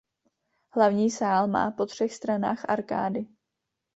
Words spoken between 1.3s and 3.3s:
má po třech stranách arkády.